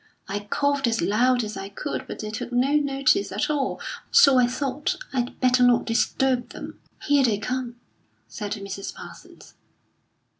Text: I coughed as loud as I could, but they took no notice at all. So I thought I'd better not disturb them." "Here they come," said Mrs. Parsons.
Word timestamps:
I 0.27 0.39
coughed 0.49 0.87
as 0.87 0.99
loud 0.99 1.43
as 1.43 1.55
I 1.55 1.69
could, 1.69 2.07
but 2.07 2.17
they 2.17 2.31
took 2.31 2.51
no 2.51 2.71
notice 2.73 3.31
at 3.31 3.51
all. 3.51 3.79
So 4.09 4.39
I 4.39 4.47
thought 4.47 4.95
I'd 5.13 5.39
better 5.39 5.61
not 5.61 5.85
disturb 5.85 6.49
them." 6.49 6.79
"Here 7.03 7.23
they 7.23 7.37
come," 7.37 7.75
said 8.27 8.53
Mrs. 8.53 8.95
Parsons. 8.95 9.53